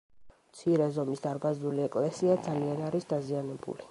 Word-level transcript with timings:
მცირე 0.53 0.87
ზომის 0.95 1.21
დარბაზული 1.25 1.85
ეკლესია 1.85 2.39
ძალიან 2.49 2.83
არის 2.89 3.09
დაზიანებული. 3.15 3.89